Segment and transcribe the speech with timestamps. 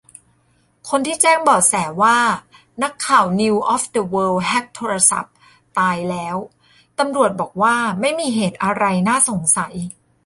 [0.89, 2.17] คนที่แจ้งเบาะแสว่า
[2.83, 5.35] นักข่าวนิวส์ออฟเดอะเวิลด์แฮ็กโทรศัพท์
[5.77, 6.37] ตายแล้ว
[6.99, 9.75] ตำรวจบอกว่าไม่มีเหตุอะไรน่าสงสัย